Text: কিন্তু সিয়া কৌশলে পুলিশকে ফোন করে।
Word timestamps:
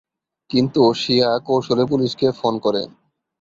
কিন্তু 0.49 0.81
সিয়া 0.93 1.31
কৌশলে 1.47 1.83
পুলিশকে 1.85 2.27
ফোন 2.39 2.53
করে। 2.59 2.81